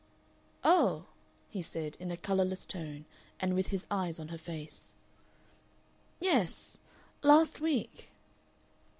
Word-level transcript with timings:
"Oh!" 0.63 1.05
he 1.47 1.61
said, 1.61 1.95
in 1.99 2.09
a 2.09 2.17
colorless 2.17 2.65
tone, 2.65 3.05
and 3.39 3.53
with 3.53 3.67
his 3.67 3.85
eyes 3.91 4.19
on 4.19 4.29
her 4.29 4.37
face. 4.39 4.95
"Yes. 6.19 6.79
Last 7.21 7.59
week." 7.61 8.09